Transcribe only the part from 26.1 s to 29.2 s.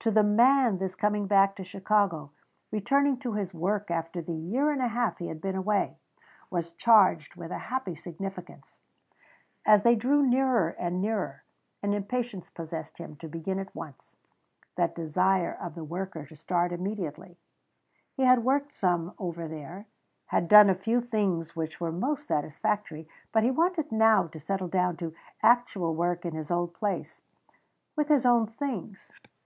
in his old place, 'with his own things.